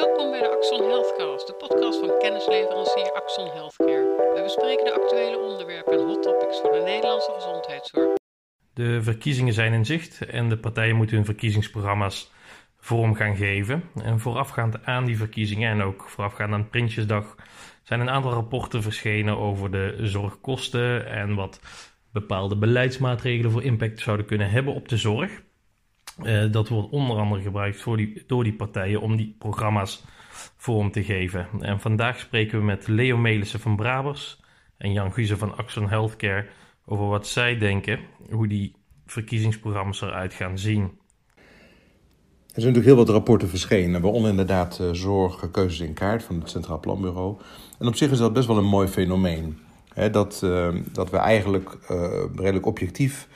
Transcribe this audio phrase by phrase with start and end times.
[0.00, 4.32] Welkom bij de Axon Healthcast, de podcast van kennisleverancier Axon Healthcare.
[4.34, 8.14] We bespreken de actuele onderwerpen en hot topics voor de Nederlandse gezondheidszorg.
[8.74, 12.30] De verkiezingen zijn in zicht en de partijen moeten hun verkiezingsprogramma's
[12.78, 13.82] vorm gaan geven.
[14.02, 17.34] En voorafgaand aan die verkiezingen en ook voorafgaand aan Prinsjesdag
[17.82, 21.60] zijn een aantal rapporten verschenen over de zorgkosten en wat
[22.12, 25.42] bepaalde beleidsmaatregelen voor impact zouden kunnen hebben op de zorg.
[26.22, 30.04] Uh, dat wordt onder andere gebruikt voor die, door die partijen om die programma's
[30.56, 31.48] vorm te geven.
[31.60, 34.40] En vandaag spreken we met Leo Melissen van Brabers
[34.78, 36.46] en Jan Guze van Axon Healthcare
[36.86, 37.98] over wat zij denken,
[38.30, 38.74] hoe die
[39.06, 40.82] verkiezingsprogramma's eruit gaan zien.
[40.82, 46.40] Er zijn natuurlijk heel wat rapporten verschenen, waaronder inderdaad uh, zorg, keuzes in kaart van
[46.40, 47.36] het Centraal Planbureau.
[47.78, 49.58] En op zich is dat best wel een mooi fenomeen.
[49.94, 51.78] Hè, dat, uh, dat we eigenlijk
[52.36, 53.28] redelijk objectief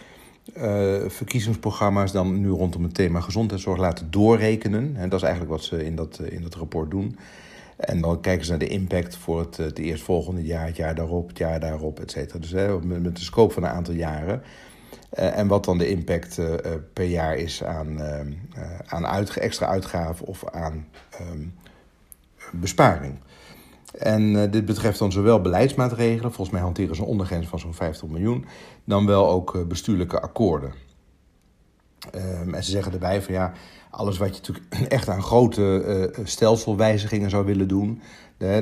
[0.56, 4.96] uh, verkiezingsprogramma's dan nu rondom het thema gezondheidszorg laten doorrekenen.
[4.96, 7.18] En dat is eigenlijk wat ze in dat, in dat rapport doen.
[7.76, 11.28] En dan kijken ze naar de impact voor het, het eerstvolgende jaar, het jaar daarop,
[11.28, 12.38] het jaar daarop, et cetera.
[12.38, 14.42] Dus hè, met, met de scope van een aantal jaren.
[15.10, 16.40] En wat dan de impact
[16.92, 18.00] per jaar is aan,
[18.86, 20.86] aan uit, extra uitgaven of aan
[21.20, 21.54] um,
[22.52, 23.14] besparing.
[23.98, 28.08] En dit betreft dan zowel beleidsmaatregelen, volgens mij hanteren ze een ondergrens van zo'n 50
[28.08, 28.44] miljoen,
[28.84, 30.72] dan wel ook bestuurlijke akkoorden.
[32.14, 33.52] Um, en ze zeggen erbij van ja,
[33.90, 38.00] alles wat je natuurlijk echt aan grote stelselwijzigingen zou willen doen,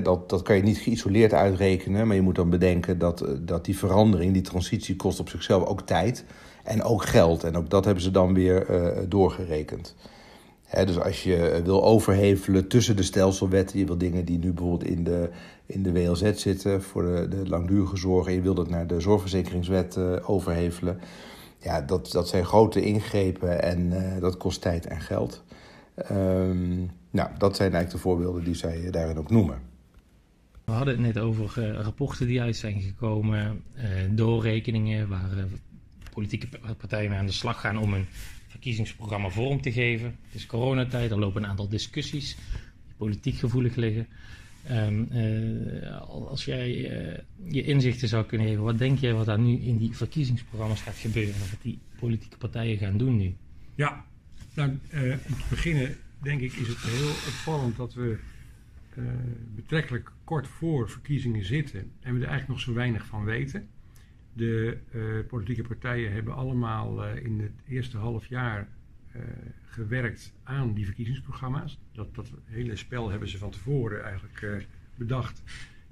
[0.03, 3.79] dat, dat kan je niet geïsoleerd uitrekenen, maar je moet dan bedenken dat, dat die
[3.79, 6.25] verandering, die transitie, kost op zichzelf ook tijd
[6.63, 7.45] en ook geld.
[7.45, 8.67] En ook dat hebben ze dan weer
[9.09, 9.95] doorgerekend.
[10.73, 15.05] Dus als je wil overhevelen tussen de stelselwetten, je wil dingen die nu bijvoorbeeld in
[15.05, 15.31] de,
[15.67, 19.01] in de WLZ zitten voor de, de langdurige zorg, en je wil dat naar de
[19.01, 21.01] zorgverzekeringswet uh, overhevelen.
[21.59, 25.45] Ja, dat, dat zijn grote ingrepen en uh, dat kost tijd en geld.
[26.11, 29.59] Um, nou, dat zijn eigenlijk de voorbeelden die zij daarin ook noemen.
[30.65, 33.63] We hadden het net over uh, rapporten die uit zijn gekomen,
[34.11, 35.31] doorrekeningen waar
[36.13, 38.07] politieke partijen aan de slag gaan om een
[38.53, 40.07] verkiezingsprogramma vorm te geven.
[40.07, 42.37] Het is coronatijd, er lopen een aantal discussies
[42.87, 44.07] die politiek gevoelig liggen.
[44.71, 45.09] Um,
[46.07, 46.71] als jij
[47.49, 50.97] je inzichten zou kunnen geven, wat denk jij wat daar nu in die verkiezingsprogramma's gaat
[50.97, 51.35] gebeuren?
[51.39, 53.35] Wat die politieke partijen gaan doen nu?
[53.75, 54.05] Ja,
[54.55, 58.19] nou, om te beginnen denk ik is het heel opvallend dat we
[59.55, 63.69] betrekkelijk kort voor verkiezingen zitten en we er eigenlijk nog zo weinig van weten.
[64.33, 68.69] De uh, politieke partijen hebben allemaal uh, in het eerste half jaar
[69.65, 71.79] gewerkt aan die verkiezingsprogramma's.
[71.93, 75.43] Dat, dat hele spel hebben ze van tevoren eigenlijk bedacht.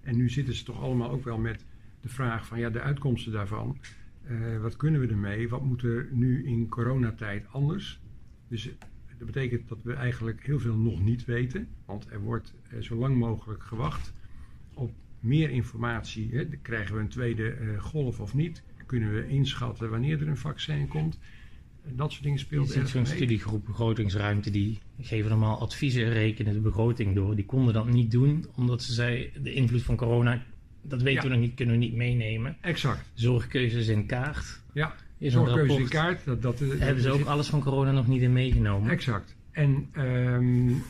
[0.00, 1.64] En nu zitten ze toch allemaal ook wel met
[2.00, 3.78] de vraag van ja, de uitkomsten daarvan.
[4.60, 5.48] wat kunnen we ermee?
[5.48, 8.00] Wat moet er nu in coronatijd anders?
[8.48, 8.70] Dus
[9.20, 11.68] dat betekent dat we eigenlijk heel veel nog niet weten.
[11.84, 14.12] Want er wordt eh, zo lang mogelijk gewacht
[14.74, 16.28] op meer informatie.
[16.32, 16.44] Hè.
[16.62, 18.62] Krijgen we een tweede eh, golf of niet?
[18.86, 21.19] Kunnen we inschatten wanneer er een vaccin komt?
[21.84, 22.88] Dat soort dingen speelt er.
[22.88, 27.34] Zo'n studiegroep begrotingsruimte die geven normaal adviezen, rekenen de begroting door.
[27.34, 30.42] Die konden dat niet doen omdat ze zei de invloed van corona,
[30.82, 31.28] dat weten ja.
[31.28, 32.56] we nog niet, kunnen we niet meenemen.
[32.60, 33.10] Exact.
[33.14, 34.60] Zorgkeuzes in kaart.
[34.72, 36.25] Ja is Zorgkeuze in kaart.
[36.25, 38.91] Dat, dat, dat, hebben ze ook alles van corona nog niet in meegenomen.
[38.91, 39.36] Exact.
[39.50, 40.82] En um,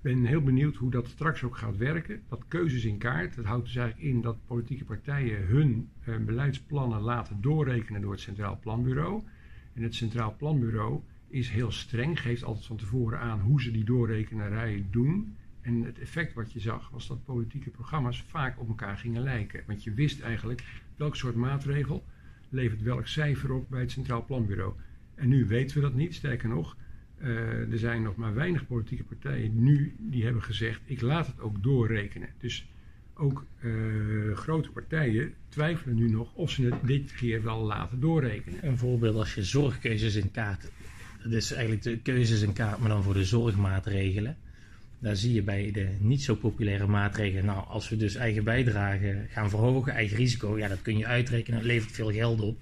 [0.00, 2.22] ben heel benieuwd hoe dat straks ook gaat werken.
[2.28, 7.00] Dat keuzes in kaart, dat houdt dus eigenlijk in dat politieke partijen hun uh, beleidsplannen
[7.00, 9.22] laten doorrekenen door het Centraal Planbureau.
[9.72, 13.84] En het Centraal Planbureau is heel streng, geeft altijd van tevoren aan hoe ze die
[13.84, 15.36] doorrekenarij doen.
[15.60, 19.62] En het effect wat je zag was dat politieke programma's vaak op elkaar gingen lijken.
[19.66, 20.64] Want je wist eigenlijk
[20.96, 22.04] welk soort maatregel
[22.48, 24.72] levert welk cijfer op bij het Centraal Planbureau.
[25.14, 26.76] En nu weten we dat niet, sterker nog.
[27.22, 31.40] Uh, er zijn nog maar weinig politieke partijen nu die hebben gezegd: ik laat het
[31.40, 32.28] ook doorrekenen.
[32.38, 32.66] Dus
[33.14, 38.66] ook uh, grote partijen twijfelen nu nog of ze het dit keer wel laten doorrekenen.
[38.66, 40.70] Een voorbeeld als je zorgkeuzes in kaart.
[41.22, 44.36] Dat is eigenlijk de keuzes in kaart, maar dan voor de zorgmaatregelen.
[44.98, 49.26] Daar zie je bij de niet zo populaire maatregelen, nou, als we dus eigen bijdrage
[49.28, 52.58] gaan verhogen, eigen risico, ja, dat kun je uitrekenen, het levert veel geld op.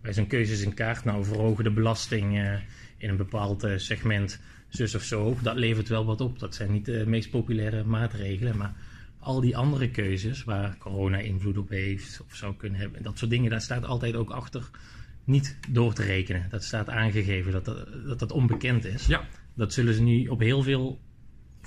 [0.00, 2.54] Bij zo'n keuzes in kaart, nou, verhogen de belasting uh,
[2.96, 6.38] in een bepaald uh, segment zus of zo, dat levert wel wat op.
[6.38, 8.74] Dat zijn niet de meest populaire maatregelen, maar
[9.18, 13.30] al die andere keuzes waar corona invloed op heeft of zou kunnen hebben, dat soort
[13.30, 14.70] dingen, daar staat altijd ook achter
[15.24, 16.46] niet door te rekenen.
[16.50, 19.06] Dat staat aangegeven dat dat, dat, dat onbekend is.
[19.06, 19.24] Ja.
[19.54, 21.00] Dat zullen ze nu op heel veel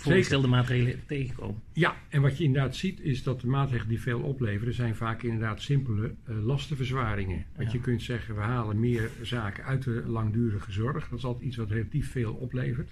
[0.02, 1.62] voorgestelde maatregelen tegenkomen.
[1.74, 5.24] Ja, en wat je inderdaad ziet is dat de maatregelen die veel opleveren zijn vaak
[5.24, 7.46] inderdaad simpele uh, lastenverzwaringen.
[7.56, 7.74] Want ja.
[7.74, 11.10] je kunt zeggen we halen meer zaken uit de langdurige zorg.
[11.10, 12.92] Dat is altijd iets wat relatief veel oplevert.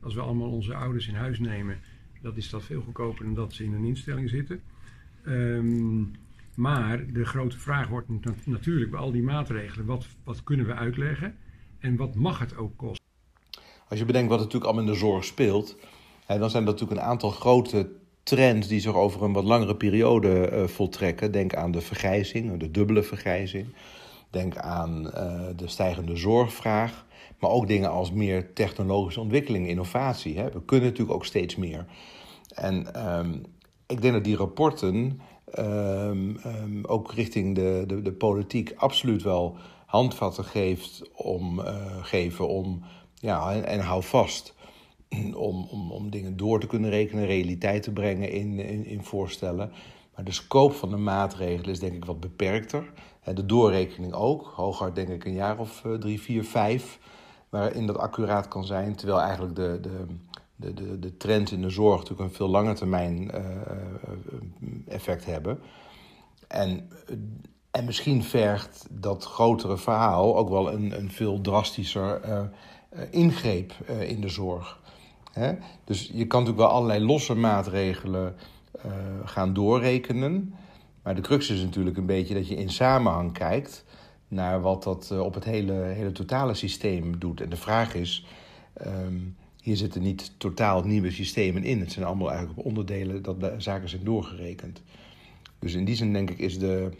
[0.00, 1.78] Als we allemaal onze ouders in huis nemen
[2.22, 4.60] Dat is dat veel goedkoper dan dat ze in een instelling zitten.
[5.24, 6.02] Ehm,
[6.54, 8.08] maar de grote vraag wordt
[8.44, 11.36] natuurlijk bij al die maatregelen: wat, wat kunnen we uitleggen
[11.78, 13.06] en wat mag het ook kosten?
[13.88, 15.78] Als je bedenkt wat natuurlijk allemaal in de zorg speelt,
[16.26, 17.90] dan zijn er natuurlijk een aantal grote
[18.22, 21.32] trends die zich over een wat langere periode uh, voltrekken.
[21.32, 23.66] Denk aan de vergrijzing, de dubbele vergrijzing.
[24.30, 27.06] Denk aan uh, de stijgende zorgvraag.
[27.38, 30.38] Maar ook dingen als meer technologische ontwikkeling, innovatie.
[30.38, 30.50] Hè.
[30.50, 31.86] We kunnen natuurlijk ook steeds meer.
[32.54, 33.42] En um,
[33.86, 35.20] ik denk dat die rapporten
[35.58, 42.48] um, um, ook richting de, de, de, politiek absoluut wel handvatten geeft om, uh, geven
[42.48, 42.82] om,
[43.14, 44.54] ja, en, en hou vast,
[45.34, 49.72] om, om, om dingen door te kunnen rekenen, realiteit te brengen in, in, in voorstellen.
[50.14, 52.92] Maar de scope van de maatregelen is denk ik wat beperkter.
[53.34, 56.98] De doorrekening ook, hooguit denk ik een jaar of uh, drie, vier, vijf,
[57.48, 58.96] waarin dat accuraat kan zijn.
[58.96, 60.06] Terwijl eigenlijk de, de,
[60.56, 63.40] de, de, de trends in de zorg natuurlijk een veel langer termijn uh,
[64.86, 65.60] effect hebben.
[66.48, 66.88] En,
[67.70, 72.20] en misschien vergt dat grotere verhaal ook wel een, een veel drastischer
[73.10, 74.81] ingreep in de zorg.
[75.32, 75.52] Hè?
[75.84, 78.34] Dus je kan natuurlijk wel allerlei losse maatregelen
[79.24, 80.54] gaan doorrekenen.
[81.02, 83.84] Maar de crux is natuurlijk een beetje dat je in samenhang kijkt
[84.28, 87.40] naar wat dat op het hele, hele totale systeem doet.
[87.40, 88.26] En de vraag is.
[88.86, 91.80] Um, hier zitten niet totaal nieuwe systemen in.
[91.80, 94.82] Het zijn allemaal eigenlijk op onderdelen dat zaken zijn doorgerekend.
[95.58, 96.90] Dus in die zin denk ik is, de,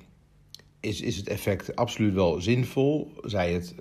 [0.82, 3.12] is, is het effect absoluut wel zinvol.
[3.22, 3.74] Zij het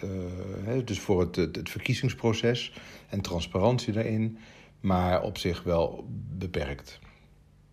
[0.68, 2.74] uh, dus voor het, het, verkiezingsproces
[3.10, 4.38] en transparantie daarin.
[4.80, 6.06] Maar op zich wel
[6.38, 7.00] beperkt.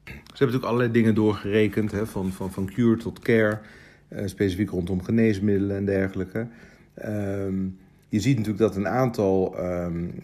[0.04, 1.90] Ze hebben natuurlijk allerlei dingen doorgerekend.
[1.92, 3.60] Hè, van, van, van cure tot care.
[4.08, 6.46] Uh, specifiek rondom geneesmiddelen en dergelijke.
[7.06, 7.78] Um,
[8.08, 10.14] je ziet natuurlijk dat een aantal um,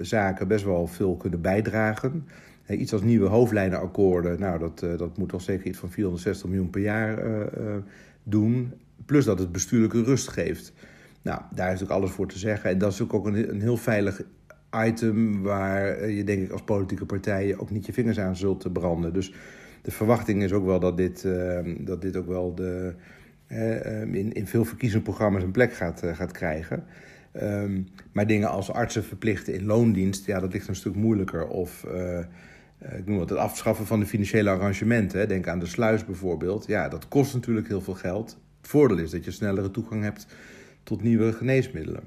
[0.00, 2.26] zaken best wel veel kunnen bijdragen.
[2.68, 6.80] iets als nieuwe hoofdlijnenakkoorden, nou, dat, dat moet toch zeker iets van 460 miljoen per
[6.80, 7.18] jaar
[8.22, 8.72] doen.
[9.06, 10.72] Plus dat het bestuurlijke rust geeft.
[11.22, 12.70] Nou, daar is natuurlijk alles voor te zeggen.
[12.70, 14.22] En dat is ook een, een heel veilig
[14.84, 19.12] item waar je denk ik als politieke partijen ook niet je vingers aan zult branden.
[19.12, 19.34] Dus
[19.82, 22.94] de verwachting is ook wel dat dit, ehm, dat dit ook wel de,
[24.12, 26.84] in, in veel verkiezingsprogramma's een plek gaat, gaat krijgen.
[27.42, 31.46] Um, maar dingen als artsen verplichten in loondienst, ja, dat ligt een stuk moeilijker.
[31.46, 31.86] Of
[32.90, 35.28] ik noem het, het afschaffen van de financiële arrangementen.
[35.28, 36.66] Denk aan de sluis bijvoorbeeld.
[36.66, 38.38] Ja, dat kost natuurlijk heel veel geld.
[38.60, 40.26] Het voordeel is dat je snellere toegang hebt
[40.82, 42.02] tot nieuwe geneesmiddelen.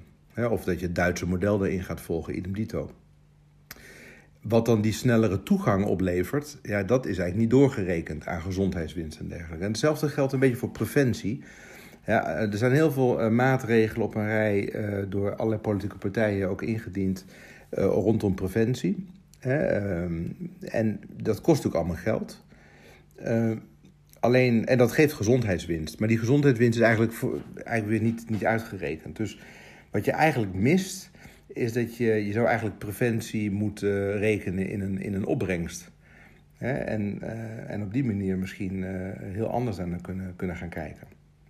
[0.50, 2.92] Of dat je het Duitse model erin gaat volgen, idem dito.
[4.42, 9.28] Wat dan die snellere toegang oplevert, ja, dat is eigenlijk niet doorgerekend aan gezondheidswinst en
[9.28, 9.64] dergelijke.
[9.64, 11.44] En hetzelfde geldt een beetje voor preventie.
[12.06, 14.74] Ja, eh, er zijn heel veel uh, maatregelen op een rij
[15.10, 17.26] door allerlei politieke partijen ook ingediend
[17.70, 19.08] rondom preventie.
[19.48, 22.44] Um, en dat kost natuurlijk allemaal geld.
[24.20, 26.00] alleen, en dat geeft gezondheidswinst.
[26.00, 27.14] Maar die gezondheidswinst is eigenlijk,
[27.56, 29.18] eigenlijk weer niet, niet uitgerekend.
[29.18, 29.40] Dus
[29.92, 31.12] wat je eigenlijk mist,
[31.48, 35.92] is dat je, je zou eigenlijk preventie moeten rekenen in een, in een opbrengst.
[36.58, 37.22] En,
[37.68, 38.84] en op die manier misschien
[39.18, 41.08] heel anders aan kunnen, kunnen gaan kijken.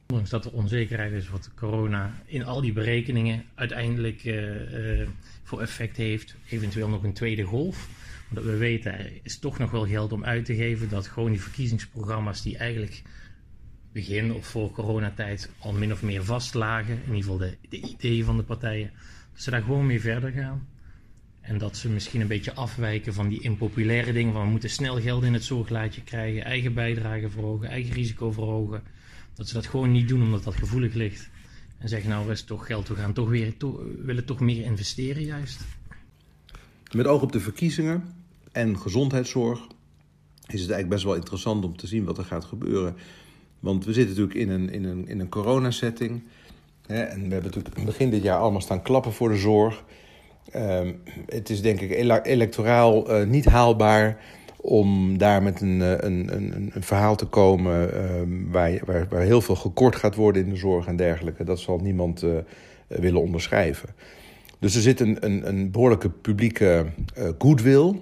[0.07, 5.07] Ondanks dat er onzekerheid is wat corona in al die berekeningen uiteindelijk uh, uh,
[5.43, 7.89] voor effect heeft, eventueel nog een tweede golf.
[8.29, 11.31] Omdat we weten, er is toch nog wel geld om uit te geven dat gewoon
[11.31, 13.01] die verkiezingsprogramma's die eigenlijk
[13.91, 18.25] begin of voor coronatijd al min of meer vastlagen, in ieder geval de, de ideeën
[18.25, 18.91] van de partijen,
[19.33, 20.67] dat ze daar gewoon mee verder gaan.
[21.41, 25.01] En dat ze misschien een beetje afwijken van die impopulaire dingen van we moeten snel
[25.01, 28.83] geld in het zorglaadje krijgen, eigen bijdrage verhogen, eigen risico verhogen.
[29.35, 31.29] Dat ze dat gewoon niet doen omdat dat gevoelig ligt.
[31.77, 33.53] En zeggen nou is toch geld, we gaan toch weer,
[34.03, 35.59] willen toch meer investeren juist.
[36.91, 38.03] Met oog op de verkiezingen
[38.51, 39.59] en gezondheidszorg
[40.47, 42.95] is het eigenlijk best wel interessant om te zien wat er gaat gebeuren.
[43.59, 46.23] Want we zitten natuurlijk in een, in een, in een coronasetting.
[46.87, 49.83] Hè, en we hebben natuurlijk begin dit jaar allemaal staan klappen voor de zorg.
[50.55, 51.91] Um, het is denk ik
[52.25, 54.23] electoraal uh, niet haalbaar
[54.65, 59.21] om daar met een, eh, een, een, een verhaal te komen uh, waar, waar, waar,
[59.21, 61.43] heel veel gekort gaat worden in de zorg en dergelijke.
[61.43, 62.31] Dat zal niemand uh,
[62.87, 63.89] willen onderschrijven.
[64.59, 66.85] Dus er zit een, een, een behoorlijke publieke
[67.17, 67.99] uh, goodwill.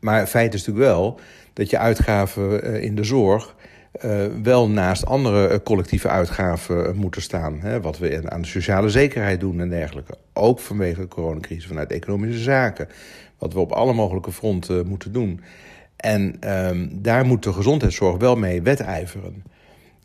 [0.00, 1.20] Maar feit is natuurlijk wel
[1.52, 3.54] dat je uitgaven in de zorg
[4.42, 7.60] wel naast andere collectieve uitgaven moeten staan.
[7.60, 10.14] Hè, wat we aan de sociale zekerheid doen en dergelijke.
[10.32, 12.88] Ook vanwege de coronacrisis vanuit economische zaken
[13.38, 15.40] wat we op alle mogelijke fronten moeten doen.
[15.96, 19.42] En um, daar moet de gezondheidszorg wel mee wedijveren.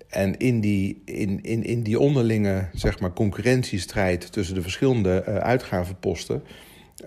[0.10, 5.36] En in die, in, in, in die onderlinge zeg maar, concurrentiestrijd tussen de verschillende uh,
[5.36, 6.44] uitgavenposten.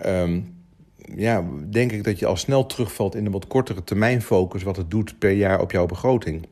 [0.07, 0.54] Um,
[1.16, 4.76] ja, denk ik dat je al snel terugvalt in een wat kortere termijn focus, wat
[4.76, 6.47] het doet per jaar op jouw begroting.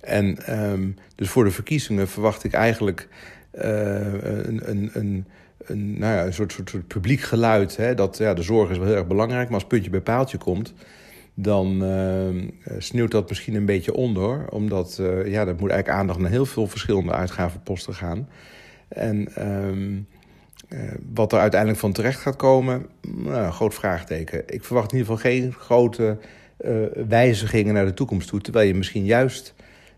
[0.00, 3.08] En ehm, dus voor de verkiezingen verwacht ik eigenlijk
[3.54, 5.26] uh, een, een, een,
[5.58, 7.76] een, nou ja, een soort, soort, soort publiek geluid.
[7.76, 10.38] Hè, dat ja, de zorg is wel heel erg belangrijk, maar als puntje bij paaltje
[10.38, 10.74] komt,
[11.34, 12.48] dan uh,
[12.78, 14.50] sneeuwt dat misschien een beetje onder.
[14.50, 18.28] Omdat uh, ja, er moet eigenlijk aandacht naar heel veel verschillende uitgavenposten gaan.
[18.88, 20.00] En ehm,
[21.14, 24.42] wat er uiteindelijk van terecht gaat komen, nou, groot vraagteken.
[24.46, 26.18] Ik verwacht in ieder geval geen grote
[27.08, 28.40] wijzigingen naar de toekomst toe.
[28.40, 29.54] Terwijl je misschien juist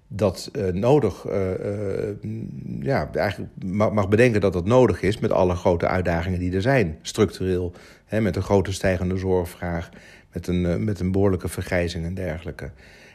[0.09, 1.25] dat uh, nodig,
[2.81, 6.63] ja, eigenlijk mag, mag, bedenken dat dat nodig is met alle grote uitdagingen die er
[6.63, 7.73] zijn, structureel.
[8.05, 9.91] Hè, met een grote stijgende zorgvraag,
[10.33, 12.71] met een, met een behoorlijke vergrijzing en dergelijke.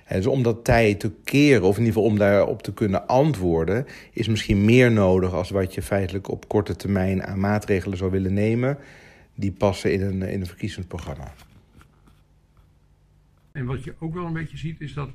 [0.06, 3.08] En dus om dat tij te keren, of in ieder geval om daarop te kunnen
[3.08, 8.12] antwoorden, is misschien meer nodig als wat je feitelijk op korte termijn aan maatregelen zou
[8.12, 8.78] willen nemen,
[9.36, 11.34] die passen in een, in een verkiezingsprogramma.
[13.52, 15.10] En wat je ook wel een beetje ziet, is dat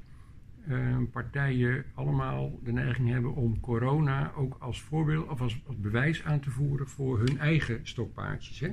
[0.69, 6.41] uh, partijen allemaal de neiging hebben om corona ook als voorbeeld of als, bewijs aan
[6.41, 8.61] te voeren voor hun eigen stokpaardjes.
[8.61, 8.69] Hè?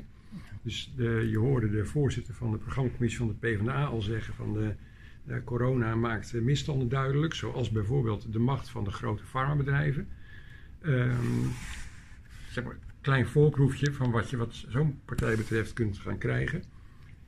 [0.62, 0.94] Dus
[1.30, 4.74] je hoorde de voorzitter van de programmacommissie van de PvdA al zeggen van de
[5.26, 10.08] uh, corona maakt misstanden duidelijk, zoals bijvoorbeeld de macht van de grote farmabedrijven.
[10.82, 11.52] Um,
[12.50, 16.64] zeg maar, klein voorproefje van wat je wat zo'n partij betreft kunt gaan krijgen.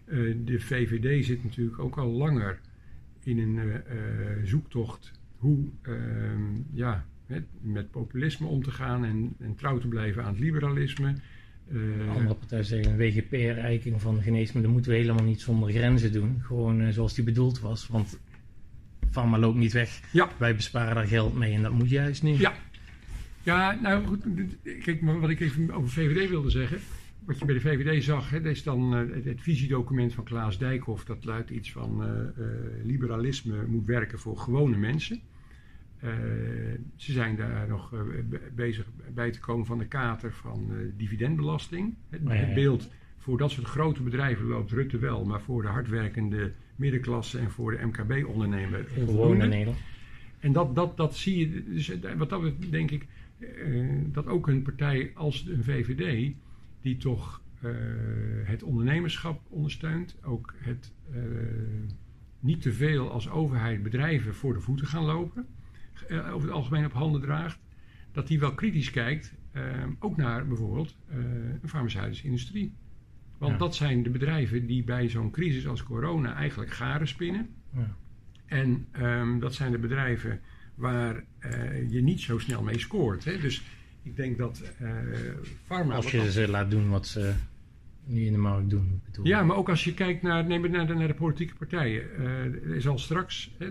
[0.06, 2.60] Uh, de VVD zit natuurlijk ook al langer
[3.28, 3.74] in een uh,
[4.44, 10.24] zoektocht hoe ehm, ja, met, met, populisme om te gaan en, en trouw te blijven
[10.24, 11.16] aan het liberalisme.
[11.72, 16.42] Uh, Andere partijen zeggen een WGP-reiking van geneesmiddelen moeten we helemaal niet zonder grenzen doen.
[16.42, 17.88] Gewoon uh, zoals die bedoeld was.
[17.88, 18.20] Want
[19.12, 20.02] pharma loopt niet weg.
[20.12, 20.30] Ja.
[20.38, 22.38] Wij besparen daar geld mee en dat moet juist niet.
[22.38, 22.54] Ja.
[23.44, 24.24] Ja, nou goed.
[24.84, 26.80] Kijk, maar wat ik even over VVD wilde zeggen.
[27.28, 30.58] Wat je bij de VVD zag, hè, dat is dan uh, het, visiedocument van Klaas
[30.58, 31.06] Dijkhoff.
[31.06, 32.04] Dat luidt iets van
[32.84, 35.22] liberalisme moet werken voor gewone mensen.
[36.96, 37.94] Ze zijn daar nog
[38.56, 41.96] bezig bij te komen van de kater van dividendbelasting.
[42.10, 45.68] Het, Oh, het, beeld voor dat soort grote bedrijven loopt Rutte wel, maar voor de
[45.68, 49.74] hardwerkende middenklasse en voor de MKB-ondernemer onvoldoende.
[50.40, 53.06] En dat, dat, dat zie je, dus wat dat betreft denk ik
[54.12, 56.34] dat ook een partij als een VVD,
[56.88, 57.42] die toch
[58.44, 60.94] het ondernemerschap ondersteunt, ook het
[62.40, 65.48] niet te veel als overheid bedrijven voor de voeten gaan lopen
[66.10, 67.60] uh, over het algemeen op handen draagt,
[68.12, 69.34] dat die wel kritisch kijkt,
[70.00, 70.98] ook naar bijvoorbeeld
[71.62, 72.74] een farmaceutische industrie.
[73.38, 73.58] Want Ja.
[73.58, 77.50] dat zijn de bedrijven die bij zo'n crisis als corona eigenlijk garen spinnen.
[77.74, 77.96] Ja.
[78.46, 80.40] En um, dat zijn de bedrijven
[80.76, 83.26] waar eh, je niet zo snel mee scoort.
[83.26, 83.40] Hè?
[83.40, 83.64] Dus
[84.08, 84.90] ik denk dat uh,
[85.66, 85.96] farma...
[85.96, 87.34] Als je ze laat doen wat ze
[88.06, 89.02] nu in de markt doen.
[89.06, 89.26] Bedoel.
[89.26, 92.04] Ja, maar ook als je kijkt naar, neem naar, de, naar de politieke partijen.
[92.20, 93.68] Uh, er zal straks, hè,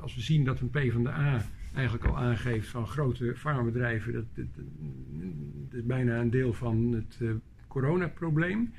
[0.00, 5.80] als we zien dat een PvdA eigenlijk al aangeeft van grote farmabedrijven, dat, dat, dat,
[5.80, 7.30] is bijna een deel van het uh,
[7.68, 8.72] coronaprobleem.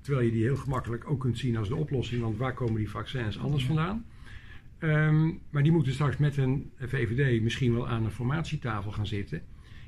[0.00, 2.90] Terwijl je die heel gemakkelijk ook kunt zien als de oplossing, want waar komen die
[2.90, 4.04] vaccins anders vandaan?
[4.78, 9.42] Um, maar die moeten straks met een VVD misschien wel aan een formatietafel gaan zitten.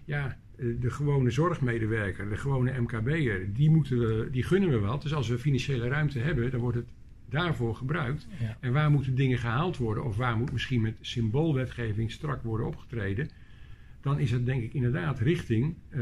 [0.04, 5.02] Ja, de gewone zorgmedewerker, de gewone MKB'er, die, moeten we, die gunnen we wat.
[5.02, 6.86] Dus als we financiële ruimte hebben, dan wordt het
[7.28, 8.26] daarvoor gebruikt.
[8.40, 8.56] Ja.
[8.60, 13.28] En waar moeten dingen gehaald worden, of waar moet misschien met symboolwetgeving strak worden opgetreden,
[14.00, 15.98] dan is het denk ik inderdaad richting uh,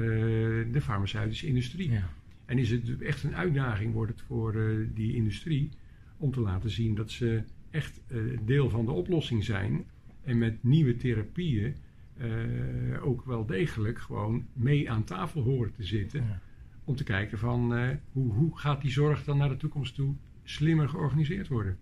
[0.72, 1.90] de farmaceutische industrie.
[1.90, 2.08] Ja.
[2.44, 5.70] En is het echt een uitdaging, wordt het voor uh, die industrie,
[6.16, 9.84] om te laten zien dat ze echt uh, deel van de oplossing zijn
[10.24, 11.74] en met nieuwe therapieën
[12.20, 16.20] uh, ook wel degelijk gewoon mee aan tafel horen te zitten.
[16.20, 16.40] Ja.
[16.84, 20.14] Om te kijken van uh, hoe, hoe gaat die zorg dan naar de toekomst toe
[20.42, 21.78] slimmer georganiseerd worden.